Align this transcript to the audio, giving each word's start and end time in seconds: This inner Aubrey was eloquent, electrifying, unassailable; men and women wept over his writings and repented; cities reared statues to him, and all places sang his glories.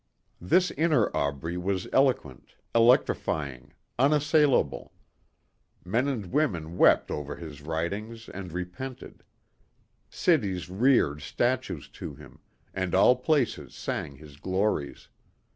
This 0.41 0.71
inner 0.71 1.15
Aubrey 1.15 1.57
was 1.59 1.87
eloquent, 1.93 2.55
electrifying, 2.73 3.71
unassailable; 3.99 4.93
men 5.85 6.07
and 6.07 6.31
women 6.31 6.75
wept 6.75 7.11
over 7.11 7.35
his 7.35 7.61
writings 7.61 8.27
and 8.27 8.51
repented; 8.51 9.23
cities 10.09 10.71
reared 10.71 11.21
statues 11.21 11.87
to 11.89 12.15
him, 12.15 12.39
and 12.73 12.95
all 12.95 13.15
places 13.15 13.75
sang 13.75 14.15
his 14.15 14.37
glories. 14.37 15.07